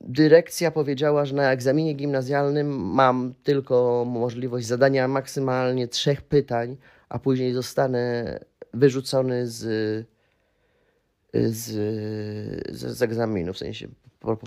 dyrekcja 0.01 0.71
powiedziała, 0.71 1.25
że 1.25 1.35
na 1.35 1.51
egzaminie 1.51 1.93
gimnazjalnym 1.93 2.67
mam 2.77 3.33
tylko 3.43 4.05
możliwość 4.07 4.67
zadania 4.67 5.07
maksymalnie 5.07 5.87
trzech 5.87 6.21
pytań, 6.21 6.77
a 7.09 7.19
później 7.19 7.53
zostanę 7.53 8.39
wyrzucony 8.73 9.47
z, 9.47 9.65
z, 11.45 11.65
z, 12.75 12.97
z 12.97 13.01
egzaminu, 13.01 13.53
w 13.53 13.57
sensie 13.57 13.87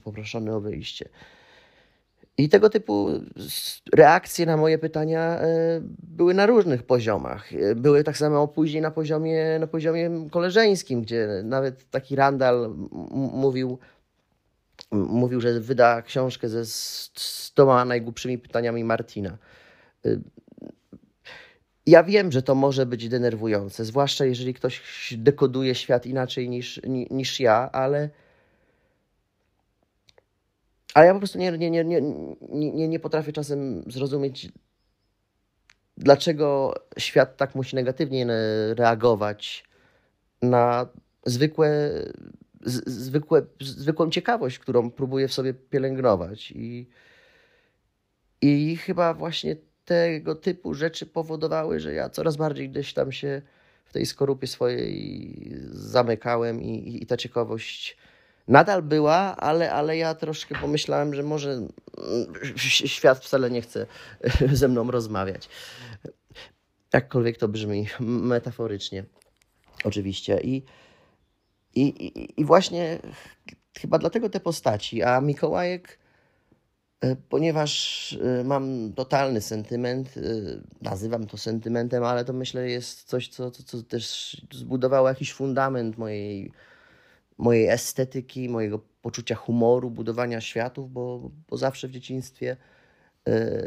poproszony 0.05 0.55
o 0.55 0.61
wyjście. 0.61 1.09
I 2.39 2.49
tego 2.49 2.71
typu 2.71 3.09
reakcje 3.95 4.47
na 4.47 4.57
moje 4.57 4.79
pytania 4.79 5.41
e, 5.41 5.47
były 6.03 6.35
na 6.35 6.47
różnych 6.47 6.83
poziomach. 6.83 7.51
Były 7.77 8.05
tak 8.05 8.17
samo 8.17 8.49
później 8.49 8.83
na 8.83 8.91
poziomie, 8.91 9.59
na 9.59 9.67
poziomie 9.67 10.11
koleżeńskim, 10.31 11.03
gdzie 11.03 11.29
nawet 11.45 11.91
taki 11.91 12.17
Randall 12.17 12.75
mówił, 13.33 13.79
mówił, 14.93 15.41
że 15.41 15.61
wyda 15.61 16.03
książkę 16.03 16.49
ze 16.49 16.63
stoma 16.67 17.85
najgłupszymi 17.85 18.39
pytaniami 18.39 18.85
Martina. 18.85 19.39
Ja 21.87 22.03
wiem, 22.03 22.33
że 22.33 22.43
to 22.43 22.55
może 22.55 22.87
być 22.87 23.09
denerwujące, 23.09 23.85
zwłaszcza 23.85 24.25
jeżeli 24.25 24.55
ktoś 24.55 24.83
dekoduje 25.17 25.75
świat 25.75 26.07
inaczej 26.07 26.49
niż, 26.49 26.81
niż 27.11 27.41
ja, 27.41 27.71
ale, 27.73 28.11
ale 30.95 31.07
ja 31.07 31.13
po 31.13 31.19
prostu 31.19 31.39
nie, 31.39 31.59
nie, 31.59 31.71
nie, 31.71 31.85
nie, 31.85 32.01
nie, 32.51 32.89
nie 32.89 33.01
potrafię 33.01 33.33
czasem 33.33 33.85
zrozumieć, 33.87 34.49
dlaczego 35.97 36.75
świat 36.99 37.37
tak 37.37 37.55
musi 37.55 37.77
negatywnie 37.77 38.27
reagować 38.77 39.65
na 40.43 40.89
zwykłe 41.27 41.91
zwykłe, 42.65 43.43
zwykłą 43.61 44.11
ciekawość, 44.11 44.59
którą 44.59 44.91
próbuję 44.91 45.29
w 45.29 45.33
sobie 45.33 45.55
pielęgnować. 45.55 46.51
I, 46.51 46.89
I 48.41 48.77
chyba 48.77 49.15
właśnie 49.15 49.57
tego 49.91 50.35
typu 50.35 50.75
rzeczy 50.75 51.07
powodowały, 51.07 51.81
że 51.81 51.93
ja 51.93 52.11
coraz 52.11 52.37
bardziej 52.37 52.71
gdzieś 52.71 52.95
tam 52.95 53.13
się 53.13 53.43
w 53.85 53.93
tej 53.93 54.07
skorupie 54.07 54.47
swojej 54.47 55.53
zamykałem 55.71 56.63
i, 56.63 56.69
i, 56.69 57.03
i 57.03 57.07
ta 57.07 57.17
ciekawość 57.17 57.97
nadal 58.49 58.83
była, 58.83 59.37
ale, 59.37 59.73
ale 59.73 59.97
ja 59.97 60.15
troszkę 60.15 60.55
pomyślałem, 60.55 61.15
że 61.15 61.23
może 61.23 61.51
mm, 61.51 61.69
świat 62.65 63.25
wcale 63.25 63.51
nie 63.51 63.63
chce 63.63 63.87
ze 64.61 64.69
mną 64.69 64.91
rozmawiać. 64.91 65.49
Jakkolwiek 66.93 67.39
to 67.39 67.49
brzmi 67.49 67.87
metaforycznie, 68.01 69.05
oczywiście. 69.85 70.41
I, 70.41 70.63
i, 71.75 72.41
i, 72.41 72.45
właśnie 72.45 72.99
chyba 73.81 73.99
dlatego 73.99 74.29
te 74.29 74.41
postaci, 74.41 75.03
a 75.03 75.21
Mikołajek, 75.21 76.00
ponieważ 77.29 78.13
e, 78.13 78.45
mam 78.45 78.93
totalny 78.93 79.41
sentyment, 79.41 80.17
e, 80.17 80.21
nazywam 80.83 81.27
to 81.27 81.37
sentymentem, 81.37 82.05
ale 82.05 82.25
to 82.25 82.33
myślę 82.33 82.71
jest 82.71 83.05
coś, 83.05 83.29
co, 83.29 83.51
co, 83.51 83.63
co 83.63 83.83
też 83.83 84.37
zbudowało 84.53 85.09
jakiś 85.09 85.33
fundament 85.33 85.99
mojej, 85.99 86.53
mojej 87.39 87.69
estetyki, 87.69 88.49
mojego 88.49 88.81
poczucia 89.03 89.35
humoru, 89.35 89.91
budowania 89.91 90.41
światów, 90.41 90.93
bo, 90.93 91.31
bo 91.49 91.57
zawsze 91.57 91.89
w 91.89 91.91
dzieciństwie, 91.91 92.57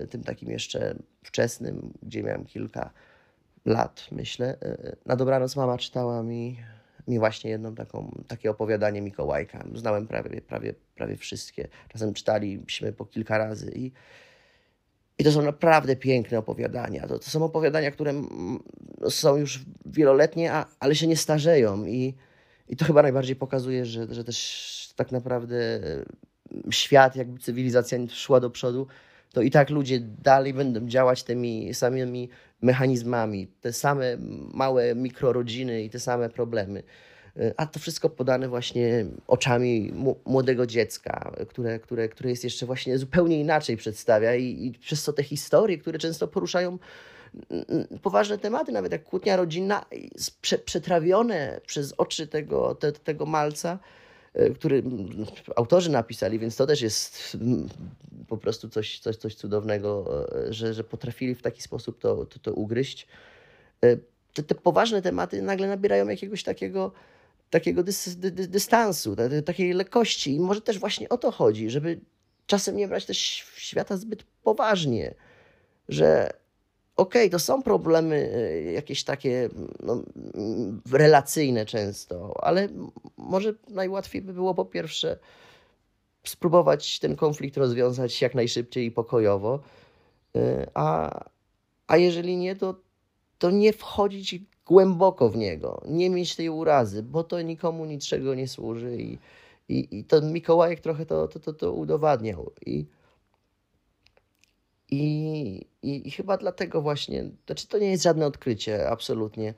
tym 0.09 0.23
takim 0.23 0.51
jeszcze 0.51 0.95
wczesnym, 1.23 1.93
gdzie 2.03 2.23
miałem 2.23 2.45
kilka 2.45 2.91
lat, 3.65 4.07
myślę, 4.11 4.57
na 5.05 5.15
dobranoc 5.15 5.55
mama 5.55 5.77
czytała 5.77 6.23
mi 6.23 6.57
mi 7.07 7.19
właśnie 7.19 7.51
jedną 7.51 7.75
taką, 7.75 8.23
takie 8.27 8.51
opowiadanie 8.51 9.01
Mikołajka. 9.01 9.65
Znałem 9.75 10.07
prawie, 10.07 10.41
prawie, 10.41 10.73
prawie 10.95 11.17
wszystkie. 11.17 11.67
Czasem 11.89 12.13
czytaliśmy 12.13 12.93
po 12.93 13.05
kilka 13.05 13.37
razy 13.37 13.71
i, 13.75 13.91
i 15.17 15.23
to 15.23 15.31
są 15.31 15.41
naprawdę 15.41 15.95
piękne 15.95 16.37
opowiadania. 16.39 17.07
To, 17.07 17.19
to 17.19 17.29
są 17.29 17.43
opowiadania, 17.43 17.91
które 17.91 18.13
są 19.09 19.35
już 19.35 19.59
wieloletnie, 19.85 20.53
a, 20.53 20.65
ale 20.79 20.95
się 20.95 21.07
nie 21.07 21.17
starzeją 21.17 21.85
i, 21.85 22.13
i 22.69 22.75
to 22.75 22.85
chyba 22.85 23.01
najbardziej 23.01 23.35
pokazuje, 23.35 23.85
że, 23.85 24.13
że 24.13 24.23
też 24.23 24.93
tak 24.95 25.11
naprawdę 25.11 25.79
świat, 26.71 27.15
jakby 27.15 27.39
cywilizacja 27.39 27.97
szła 28.09 28.39
do 28.39 28.49
przodu, 28.49 28.87
to 29.33 29.41
i 29.41 29.51
tak 29.51 29.69
ludzie 29.69 29.99
dalej 29.99 30.53
będą 30.53 30.87
działać 30.87 31.23
tymi 31.23 31.73
samymi 31.73 32.29
mechanizmami, 32.61 33.47
te 33.47 33.73
same 33.73 34.17
małe 34.53 34.95
mikrorodziny 34.95 35.83
i 35.83 35.89
te 35.89 35.99
same 35.99 36.29
problemy. 36.29 36.83
E, 37.37 37.53
a 37.57 37.65
to 37.65 37.79
wszystko 37.79 38.09
podane 38.09 38.47
właśnie 38.47 39.05
oczami 39.27 39.93
młodego 40.25 40.67
dziecka, 40.67 41.31
które, 41.49 41.79
które, 41.79 42.09
które 42.09 42.29
jest 42.29 42.43
jeszcze 42.43 42.65
właśnie 42.65 42.97
zupełnie 42.97 43.39
inaczej 43.39 43.77
przedstawia 43.77 44.35
i, 44.35 44.65
i 44.65 44.71
przez 44.71 45.03
to 45.03 45.13
te 45.13 45.23
historie, 45.23 45.77
które 45.77 45.99
często 45.99 46.27
poruszają 46.27 46.77
poważne 48.01 48.37
tematy, 48.37 48.71
nawet 48.71 48.91
jak 48.91 49.03
kłótnia 49.03 49.35
rodzinna, 49.37 49.85
przetrawione 50.65 51.61
przez 51.65 51.93
oczy 51.97 52.27
tego, 52.27 52.75
te, 52.75 52.91
tego 52.91 53.25
malca, 53.25 53.79
który 54.55 54.83
autorzy 55.55 55.91
napisali, 55.91 56.39
więc 56.39 56.55
to 56.55 56.67
też 56.67 56.81
jest 56.81 57.37
po 58.27 58.37
prostu 58.37 58.69
coś, 58.69 58.99
coś, 58.99 59.15
coś 59.15 59.35
cudownego, 59.35 60.05
e, 60.47 60.53
że, 60.53 60.73
że 60.73 60.83
potrafili 60.83 61.35
w 61.35 61.41
taki 61.41 61.61
sposób 61.61 61.99
to, 61.99 62.25
to, 62.25 62.39
to 62.39 62.53
ugryźć. 62.53 63.07
E, 63.83 63.97
te, 64.33 64.43
te 64.43 64.55
poważne 64.55 65.01
tematy 65.01 65.41
nagle 65.41 65.67
nabierają 65.67 66.07
jakiegoś 66.07 66.43
takiego, 66.43 66.91
takiego 67.49 67.83
dys, 67.83 68.15
dy, 68.15 68.31
dystansu, 68.31 69.15
takiej 69.45 69.73
lekkości. 69.73 70.35
I 70.35 70.39
może 70.39 70.61
też 70.61 70.79
właśnie 70.79 71.09
o 71.09 71.17
to 71.17 71.31
chodzi, 71.31 71.69
żeby 71.69 71.99
czasem 72.47 72.77
nie 72.77 72.87
brać 72.87 73.05
też 73.05 73.17
świata 73.55 73.97
zbyt 73.97 74.23
poważnie, 74.43 75.15
że 75.89 76.29
okej, 76.95 77.21
okay, 77.21 77.29
to 77.29 77.39
są 77.39 77.63
problemy 77.63 78.31
e, 78.35 78.61
jakieś 78.71 79.03
takie 79.03 79.49
no, 79.83 80.03
relacyjne 80.91 81.65
często, 81.65 82.43
ale 82.43 82.69
może 83.17 83.53
najłatwiej 83.69 84.21
by 84.21 84.33
było 84.33 84.53
po 84.53 84.65
pierwsze 84.65 85.19
spróbować 86.23 86.99
ten 86.99 87.15
konflikt 87.15 87.57
rozwiązać 87.57 88.21
jak 88.21 88.35
najszybciej 88.35 88.85
i 88.85 88.91
pokojowo, 88.91 89.59
e, 90.35 90.67
a, 90.73 91.19
a 91.87 91.97
jeżeli 91.97 92.37
nie, 92.37 92.55
to, 92.55 92.75
to 93.37 93.51
nie 93.51 93.73
wchodzić 93.73 94.35
głęboko 94.65 95.29
w 95.29 95.37
niego, 95.37 95.81
nie 95.87 96.09
mieć 96.09 96.35
tej 96.35 96.49
urazy, 96.49 97.03
bo 97.03 97.23
to 97.23 97.41
nikomu 97.41 97.85
niczego 97.85 98.35
nie 98.35 98.47
służy 98.47 98.97
i, 98.97 99.17
i, 99.69 99.99
i 99.99 100.03
ten 100.03 100.33
Mikołajek 100.33 100.79
trochę 100.79 101.05
to, 101.05 101.27
to, 101.27 101.39
to, 101.39 101.53
to 101.53 101.73
udowadniał. 101.73 102.51
I, 102.65 102.85
i, 104.89 105.65
i, 105.81 106.07
I, 106.07 106.11
chyba 106.11 106.37
dlatego 106.37 106.81
właśnie, 106.81 107.29
znaczy 107.45 107.67
to 107.67 107.77
nie 107.77 107.91
jest 107.91 108.03
żadne 108.03 108.25
odkrycie, 108.25 108.89
absolutnie, 108.89 109.53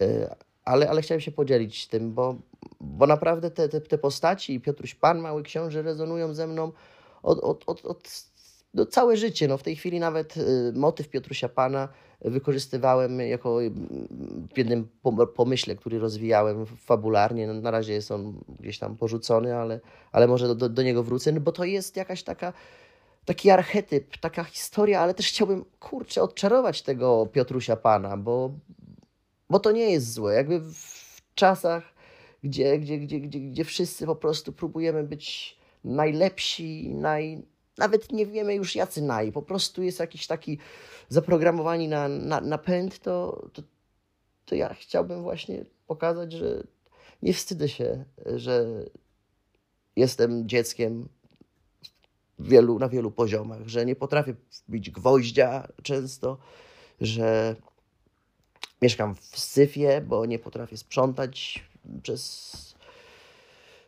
e, 0.00 0.36
ale, 0.64 0.90
ale 0.90 1.02
chciałem 1.02 1.20
się 1.20 1.32
podzielić 1.32 1.86
tym, 1.86 2.12
bo, 2.12 2.36
bo 2.80 3.06
naprawdę 3.06 3.50
te, 3.50 3.68
te, 3.68 3.80
te 3.80 3.98
postaci, 3.98 4.60
Piotruś 4.60 4.94
Pan, 4.94 5.18
Mały 5.18 5.42
Książę 5.42 5.82
rezonują 5.82 6.34
ze 6.34 6.46
mną 6.46 6.72
od, 7.22 7.38
od, 7.38 7.64
od, 7.66 7.84
od 7.84 8.24
no, 8.74 8.86
całe 8.86 9.16
życie. 9.16 9.48
No, 9.48 9.58
w 9.58 9.62
tej 9.62 9.76
chwili 9.76 10.00
nawet 10.00 10.36
y, 10.36 10.72
motyw 10.74 11.08
Piotrusia 11.08 11.48
Pana 11.48 11.88
wykorzystywałem 12.20 13.20
jako 13.20 13.58
w 14.54 14.58
jednym 14.58 14.88
pomyśle, 15.34 15.76
który 15.76 15.98
rozwijałem 15.98 16.66
fabularnie. 16.66 17.46
No, 17.46 17.54
na 17.54 17.70
razie 17.70 17.92
jest 17.92 18.10
on 18.10 18.40
gdzieś 18.60 18.78
tam 18.78 18.96
porzucony, 18.96 19.56
ale, 19.56 19.80
ale 20.12 20.26
może 20.26 20.48
do, 20.48 20.54
do, 20.54 20.68
do 20.68 20.82
niego 20.82 21.02
wrócę, 21.02 21.32
no, 21.32 21.40
bo 21.40 21.52
to 21.52 21.64
jest 21.64 21.96
jakaś 21.96 22.22
taka 22.22 22.52
taki 23.24 23.50
archetyp, 23.50 24.18
taka 24.18 24.44
historia, 24.44 25.00
ale 25.00 25.14
też 25.14 25.28
chciałbym, 25.28 25.64
kurczę, 25.80 26.22
odczarować 26.22 26.82
tego 26.82 27.26
Piotrusia 27.26 27.76
Pana, 27.76 28.16
bo, 28.16 28.50
bo 29.50 29.60
to 29.60 29.72
nie 29.72 29.90
jest 29.90 30.12
złe. 30.12 30.34
Jakby 30.34 30.60
w 30.60 31.22
czasach, 31.34 31.94
gdzie, 32.42 32.78
gdzie, 32.78 32.98
gdzie, 32.98 33.20
gdzie, 33.20 33.40
gdzie 33.40 33.64
wszyscy 33.64 34.06
po 34.06 34.16
prostu 34.16 34.52
próbujemy 34.52 35.04
być 35.04 35.56
najlepsi, 35.84 36.94
naj, 36.94 37.42
nawet 37.78 38.12
nie 38.12 38.26
wiemy 38.26 38.54
już 38.54 38.76
jacy 38.76 39.02
naj, 39.02 39.32
po 39.32 39.42
prostu 39.42 39.82
jest 39.82 40.00
jakiś 40.00 40.26
taki 40.26 40.58
zaprogramowani 41.08 41.88
na, 41.88 42.08
na, 42.08 42.40
na 42.40 42.58
pęd, 42.58 42.98
to, 42.98 43.46
to, 43.52 43.62
to 44.44 44.54
ja 44.54 44.74
chciałbym 44.74 45.22
właśnie 45.22 45.64
pokazać, 45.86 46.32
że 46.32 46.62
nie 47.22 47.34
wstydzę 47.34 47.68
się, 47.68 48.04
że 48.26 48.84
jestem 49.96 50.48
dzieckiem 50.48 51.08
wielu, 52.38 52.78
na 52.78 52.88
wielu 52.88 53.10
poziomach, 53.10 53.68
że 53.68 53.86
nie 53.86 53.96
potrafię 53.96 54.34
wbić 54.68 54.90
gwoździa 54.90 55.68
często, 55.82 56.38
że 57.00 57.56
mieszkam 58.82 59.14
w 59.14 59.38
syfie, 59.38 60.00
bo 60.00 60.26
nie 60.26 60.38
potrafię 60.38 60.76
sprzątać 60.76 61.64
przez, 62.02 62.74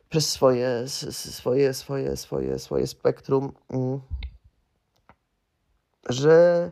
przez 0.08 0.28
swoje, 0.28 0.84
swoje, 1.10 1.74
swoje, 1.74 2.16
swoje, 2.16 2.58
swoje 2.58 2.86
spektrum, 2.86 3.52
mm. 3.70 4.00
że 6.08 6.70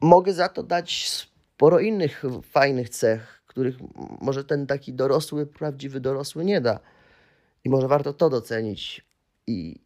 mogę 0.00 0.32
za 0.32 0.48
to 0.48 0.62
dać 0.62 1.08
sporo 1.08 1.78
innych 1.78 2.22
fajnych 2.42 2.88
cech, 2.88 3.42
których 3.46 3.76
może 4.20 4.44
ten 4.44 4.66
taki 4.66 4.92
dorosły, 4.92 5.46
prawdziwy 5.46 6.00
dorosły 6.00 6.44
nie 6.44 6.60
da. 6.60 6.80
I 7.64 7.70
może 7.70 7.88
warto 7.88 8.12
to 8.12 8.30
docenić. 8.30 9.11
I, 9.46 9.80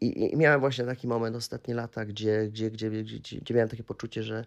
i, 0.00 0.32
I, 0.32 0.36
miałem 0.36 0.60
właśnie 0.60 0.84
taki 0.84 1.08
moment 1.08 1.36
ostatnie 1.36 1.74
lata, 1.74 2.04
gdzie, 2.04 2.48
gdzie, 2.48 2.70
gdzie, 2.70 2.90
gdzie, 2.90 3.38
gdzie 3.40 3.54
miałem 3.54 3.68
takie 3.68 3.84
poczucie, 3.84 4.22
że, 4.22 4.46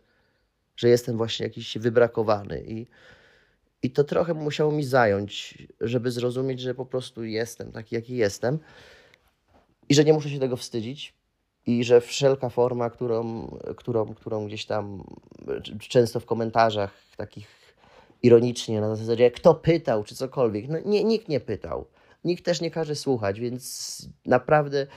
że 0.75 0.89
jestem 0.89 1.17
właśnie 1.17 1.45
jakiś 1.45 1.77
wybrakowany. 1.77 2.63
I, 2.67 2.87
I 3.83 3.91
to 3.91 4.03
trochę 4.03 4.33
musiało 4.33 4.71
mi 4.71 4.83
zająć, 4.83 5.57
żeby 5.81 6.11
zrozumieć, 6.11 6.59
że 6.59 6.75
po 6.75 6.85
prostu 6.85 7.23
jestem 7.23 7.71
taki, 7.71 7.95
jaki 7.95 8.15
jestem. 8.15 8.59
I 9.89 9.95
że 9.95 10.03
nie 10.03 10.13
muszę 10.13 10.29
się 10.29 10.39
tego 10.39 10.57
wstydzić. 10.57 11.13
I 11.65 11.83
że 11.83 12.01
wszelka 12.01 12.49
forma, 12.49 12.89
którą, 12.89 13.47
którą, 13.77 14.13
którą 14.13 14.47
gdzieś 14.47 14.65
tam 14.65 15.03
często 15.79 16.19
w 16.19 16.25
komentarzach 16.25 16.93
takich 17.17 17.47
ironicznie 18.23 18.81
na 18.81 18.95
zasadzie, 18.95 19.31
kto 19.31 19.55
pytał, 19.55 20.03
czy 20.03 20.15
cokolwiek. 20.15 20.67
No, 20.69 20.77
nie, 20.85 21.03
nikt 21.03 21.29
nie 21.29 21.39
pytał 21.39 21.85
nikt 22.23 22.45
też 22.45 22.61
nie 22.61 22.71
każe 22.71 22.95
słuchać, 22.95 23.39
więc 23.39 24.09
naprawdę 24.25 24.87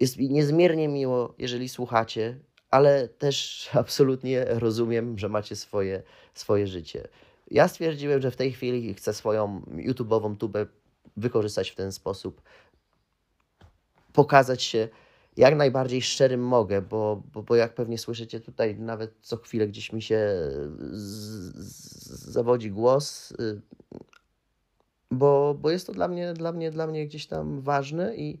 jest 0.00 0.16
mi 0.16 0.30
niezmiernie 0.30 0.88
miło, 0.88 1.34
jeżeli 1.38 1.68
słuchacie, 1.68 2.38
ale 2.70 3.08
też 3.08 3.68
absolutnie 3.82 4.44
rozumiem, 4.44 5.18
że 5.18 5.28
macie 5.28 5.56
swoje, 5.56 6.02
swoje 6.34 6.66
życie. 6.66 7.08
Ja 7.50 7.68
stwierdziłem, 7.68 8.22
że 8.22 8.30
w 8.30 8.36
tej 8.36 8.52
chwili 8.52 8.94
chcę 8.94 9.14
swoją 9.14 9.60
YouTube'ową 9.60 10.36
tubę 10.36 10.66
wykorzystać 11.16 11.70
w 11.70 11.74
ten 11.74 11.92
sposób, 11.92 12.42
pokazać 14.12 14.62
się 14.62 14.88
jak 15.36 15.56
najbardziej 15.56 16.02
szczerym 16.02 16.40
mogę, 16.40 16.82
bo, 16.82 17.22
bo, 17.32 17.42
bo 17.42 17.56
jak 17.56 17.74
pewnie 17.74 17.98
słyszycie 17.98 18.40
tutaj, 18.40 18.76
nawet 18.78 19.14
co 19.20 19.36
chwilę 19.36 19.68
gdzieś 19.68 19.92
mi 19.92 20.02
się 20.02 20.18
z, 20.90 21.02
z, 21.56 22.32
zawodzi 22.32 22.70
głos, 22.70 23.30
y, 23.30 23.60
bo, 25.12 25.54
bo 25.54 25.70
jest 25.70 25.86
to 25.86 25.92
dla 25.92 26.08
mnie, 26.08 26.32
dla, 26.32 26.52
mnie, 26.52 26.70
dla 26.70 26.86
mnie 26.86 27.06
gdzieś 27.06 27.26
tam 27.26 27.60
ważne 27.60 28.16
i, 28.16 28.40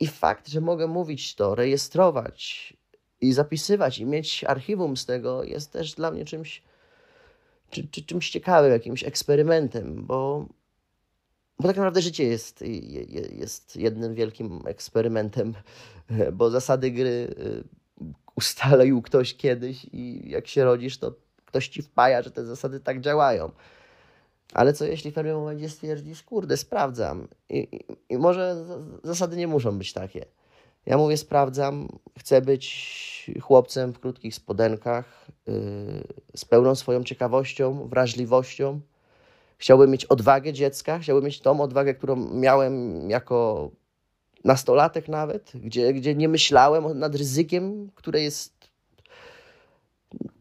i 0.00 0.06
fakt, 0.06 0.48
że 0.48 0.60
mogę 0.60 0.86
mówić 0.86 1.34
to, 1.34 1.54
rejestrować 1.54 2.74
i 3.20 3.32
zapisywać 3.32 3.98
i 3.98 4.06
mieć 4.06 4.44
archiwum 4.44 4.96
z 4.96 5.06
tego 5.06 5.44
jest 5.44 5.72
też 5.72 5.94
dla 5.94 6.10
mnie 6.10 6.24
czymś, 6.24 6.62
czy, 7.70 7.88
czy, 7.88 8.02
czymś 8.02 8.30
ciekawym, 8.30 8.72
jakimś 8.72 9.04
eksperymentem, 9.04 10.06
bo, 10.06 10.46
bo 11.60 11.68
tak 11.68 11.76
naprawdę 11.76 12.02
życie 12.02 12.24
jest, 12.24 12.64
jest 13.30 13.76
jednym 13.76 14.14
wielkim 14.14 14.62
eksperymentem, 14.66 15.54
bo 16.32 16.50
zasady 16.50 16.90
gry 16.90 17.34
y, 17.38 17.64
ustalił 18.36 19.02
ktoś 19.02 19.36
kiedyś 19.36 19.86
i 19.92 20.30
jak 20.30 20.46
się 20.46 20.64
rodzisz, 20.64 20.98
to 20.98 21.14
ktoś 21.44 21.68
ci 21.68 21.82
wpaja, 21.82 22.22
że 22.22 22.30
te 22.30 22.44
zasady 22.44 22.80
tak 22.80 23.00
działają. 23.00 23.50
Ale 24.54 24.72
co 24.72 24.84
jeśli 24.84 25.10
w 25.10 25.14
pewnym 25.14 25.36
momencie 25.36 25.68
stwierdzisz, 25.68 26.22
kurde, 26.22 26.56
sprawdzam. 26.56 27.28
I, 27.48 27.58
i, 27.58 28.14
i 28.14 28.18
może 28.18 28.64
zasady 29.04 29.36
nie 29.36 29.46
muszą 29.46 29.78
być 29.78 29.92
takie. 29.92 30.24
Ja 30.86 30.98
mówię, 30.98 31.16
sprawdzam, 31.16 31.88
chcę 32.18 32.42
być 32.42 33.30
chłopcem 33.40 33.92
w 33.92 33.98
krótkich 33.98 34.34
spodenkach, 34.34 35.26
yy, 35.46 35.54
z 36.36 36.44
pełną 36.44 36.74
swoją 36.74 37.04
ciekawością, 37.04 37.88
wrażliwością. 37.88 38.80
Chciałbym 39.58 39.90
mieć 39.90 40.04
odwagę 40.04 40.52
dziecka, 40.52 40.98
chciałbym 40.98 41.24
mieć 41.24 41.40
tą 41.40 41.60
odwagę, 41.60 41.94
którą 41.94 42.16
miałem 42.16 43.10
jako 43.10 43.70
nastolatek 44.44 45.08
nawet, 45.08 45.52
gdzie, 45.54 45.92
gdzie 45.92 46.14
nie 46.14 46.28
myślałem 46.28 46.98
nad 46.98 47.14
ryzykiem, 47.14 47.90
które 47.94 48.22
jest 48.22 48.58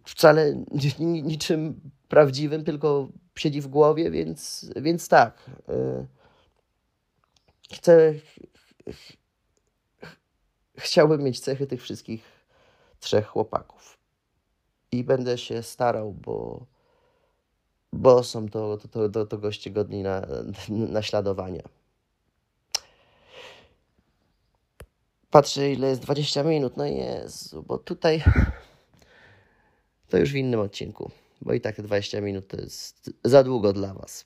wcale 0.05 0.63
niczym 0.99 1.81
prawdziwym, 2.07 2.63
tylko 2.63 3.07
siedzi 3.39 3.61
w 3.61 3.67
głowie, 3.67 4.11
więc, 4.11 4.69
więc 4.75 5.07
tak. 5.07 5.51
y, 5.69 6.07
Chcę. 7.73 8.13
ch- 8.13 8.93
ch- 8.93 9.17
Chciałbym 10.77 11.23
mieć 11.23 11.39
cechy 11.39 11.67
tych 11.67 11.81
wszystkich 11.81 12.23
trzech 12.99 13.27
chłopaków. 13.27 13.97
I 14.91 15.03
będę 15.03 15.37
się 15.37 15.63
starał, 15.63 16.13
bo, 16.13 16.65
bo 17.93 18.23
są 18.23 18.49
to, 18.49 18.77
to, 18.77 18.87
to, 18.87 19.09
to, 19.09 19.25
to 19.25 19.37
goście 19.37 19.71
godni 19.71 20.03
na, 20.03 20.27
naśladowania. 20.69 21.63
Patrzę, 25.29 25.71
ile 25.71 25.89
jest 25.89 26.01
20 26.01 26.43
minut. 26.43 26.77
No 26.77 26.85
Jezu, 26.85 27.63
bo 27.63 27.77
tutaj 27.77 28.23
to 30.09 30.17
już 30.17 30.31
w 30.31 30.35
innym 30.35 30.59
odcinku, 30.59 31.11
bo 31.41 31.53
i 31.53 31.61
tak 31.61 31.75
te 31.75 31.83
20 31.83 32.21
minut 32.21 32.47
to 32.47 32.57
jest 32.57 33.11
za 33.23 33.43
długo 33.43 33.73
dla 33.73 33.93
Was. 33.93 34.25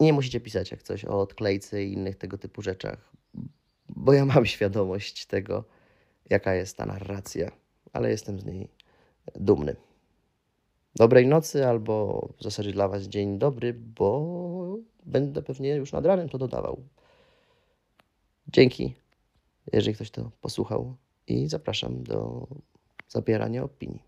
Nie 0.00 0.12
musicie 0.12 0.40
pisać 0.40 0.70
jak 0.70 0.82
coś 0.82 1.04
o 1.04 1.20
odklejce 1.20 1.84
i 1.84 1.92
innych 1.92 2.16
tego 2.16 2.38
typu 2.38 2.62
rzeczach, 2.62 3.12
bo 3.88 4.12
ja 4.12 4.24
mam 4.24 4.46
świadomość 4.46 5.26
tego, 5.26 5.64
jaka 6.30 6.54
jest 6.54 6.76
ta 6.76 6.86
narracja, 6.86 7.50
ale 7.92 8.10
jestem 8.10 8.40
z 8.40 8.44
niej 8.44 8.68
dumny. 9.34 9.76
Dobrej 10.94 11.26
nocy, 11.26 11.66
albo 11.66 12.28
w 12.38 12.42
zasadzie 12.42 12.72
dla 12.72 12.88
Was 12.88 13.02
dzień 13.02 13.38
dobry, 13.38 13.74
bo 13.74 14.78
będę 15.06 15.42
pewnie 15.42 15.74
już 15.74 15.92
nad 15.92 16.06
ranem 16.06 16.28
to 16.28 16.38
dodawał. 16.38 16.82
Dzięki, 18.48 18.94
jeżeli 19.72 19.94
ktoś 19.94 20.10
to 20.10 20.30
posłuchał 20.40 20.96
i 21.26 21.48
zapraszam 21.48 22.02
do 22.02 22.46
zabierania 23.08 23.64
opinii. 23.64 24.07